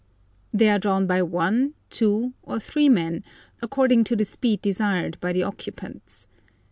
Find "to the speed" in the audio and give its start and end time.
4.05-4.63